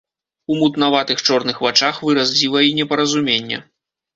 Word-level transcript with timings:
У 0.53 0.55
мутнаватых 0.61 1.21
чорных 1.27 1.61
вачах 1.65 2.01
выраз 2.07 2.35
дзіва 2.39 2.59
і 2.71 2.75
непаразумення. 2.81 3.65